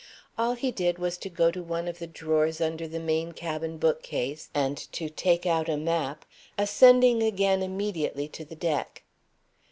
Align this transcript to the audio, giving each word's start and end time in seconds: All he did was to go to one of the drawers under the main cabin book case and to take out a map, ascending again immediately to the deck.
All 0.35 0.55
he 0.55 0.71
did 0.71 0.97
was 0.97 1.15
to 1.19 1.29
go 1.29 1.51
to 1.51 1.61
one 1.61 1.87
of 1.87 1.99
the 1.99 2.07
drawers 2.07 2.59
under 2.59 2.87
the 2.87 2.97
main 2.99 3.33
cabin 3.33 3.77
book 3.77 4.01
case 4.01 4.49
and 4.51 4.75
to 4.93 5.11
take 5.11 5.45
out 5.45 5.69
a 5.69 5.77
map, 5.77 6.25
ascending 6.57 7.21
again 7.21 7.61
immediately 7.61 8.27
to 8.29 8.43
the 8.43 8.55
deck. 8.55 9.03